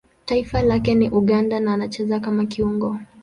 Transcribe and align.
Taifa 0.25 0.61
lake 0.61 0.95
ni 0.95 1.09
Uganda 1.09 1.59
na 1.59 1.73
anacheza 1.73 2.19
kama 2.19 2.45
kiungo. 2.45 2.97